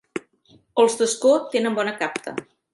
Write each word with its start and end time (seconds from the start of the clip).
Els 0.85 0.97
d'Ascó 1.03 1.35
tenen 1.53 1.79
bona 1.83 1.97
capta. 2.03 2.39